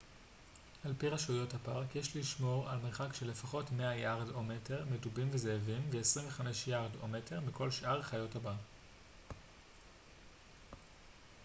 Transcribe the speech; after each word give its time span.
על 0.85 0.93
פי 0.97 1.09
רשויות 1.09 1.53
הפארק 1.53 1.95
יש 1.95 2.15
לשמור 2.17 2.69
על 2.69 2.79
מרחק 2.83 3.13
של 3.13 3.29
לפחות 3.29 3.71
100 3.71 3.95
יארד/מטר 3.95 4.83
מדובים 4.91 5.27
וזאבים 5.31 5.81
ו-25 5.91 6.43
יארד/מטר 6.67 7.39
מכל 7.39 7.71
שאר 7.71 8.01
חיות 8.01 8.35
הבר! 8.35 8.55